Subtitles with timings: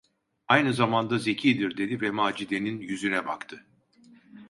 [0.47, 3.65] "Aynı zamanda zekidir!" dedi ve Macide’nin yüzüne baktı.